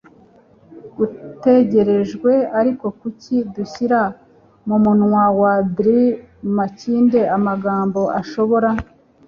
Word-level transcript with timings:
gutegerejwe- 0.97 2.31
ariko 2.59 2.85
kuki 2.99 3.35
dushyira 3.55 4.01
mumunwa 4.67 5.23
wa 5.39 5.53
dr 5.75 6.09
makinde 6.57 7.21
amagambo 7.37 8.01
ashobora 8.21 8.69